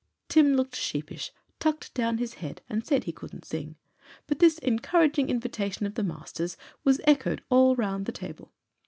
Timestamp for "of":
5.85-5.93